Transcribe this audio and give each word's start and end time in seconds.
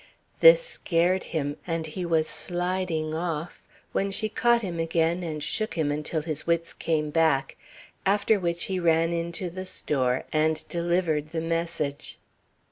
This 0.39 0.63
scared 0.63 1.25
him, 1.25 1.57
and 1.67 1.85
he 1.85 2.07
was 2.07 2.25
sliding 2.27 3.13
off, 3.13 3.67
when 3.91 4.09
she 4.09 4.29
caught 4.29 4.63
him 4.63 4.79
again 4.79 5.21
and 5.21 5.43
shook 5.43 5.75
him 5.75 5.91
until 5.91 6.23
his 6.23 6.47
wits 6.47 6.73
came 6.73 7.11
back, 7.11 7.55
after 8.03 8.39
which 8.39 8.63
he 8.63 8.79
ran 8.79 9.13
into 9.13 9.47
the 9.51 9.63
store 9.67 10.23
and 10.33 10.67
delivered 10.69 11.27
the 11.29 11.41
message. 11.41 12.17